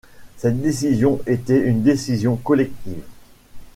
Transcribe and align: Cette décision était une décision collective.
Cette 0.35 0.59
décision 0.59 1.21
était 1.27 1.59
une 1.61 1.83
décision 1.83 2.35
collective. 2.35 3.03